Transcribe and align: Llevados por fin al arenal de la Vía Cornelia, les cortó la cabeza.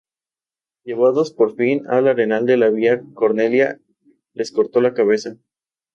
Llevados 0.83 1.31
por 1.31 1.55
fin 1.55 1.85
al 1.87 2.07
arenal 2.07 2.47
de 2.47 2.57
la 2.57 2.71
Vía 2.71 3.03
Cornelia, 3.13 3.79
les 4.33 4.51
cortó 4.51 4.81
la 4.81 4.95
cabeza. 4.95 5.37